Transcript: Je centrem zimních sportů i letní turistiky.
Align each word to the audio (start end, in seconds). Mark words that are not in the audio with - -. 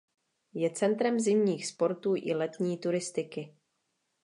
Je 0.53 0.69
centrem 0.69 1.19
zimních 1.19 1.67
sportů 1.67 2.13
i 2.17 2.33
letní 2.33 2.77
turistiky. 2.77 3.55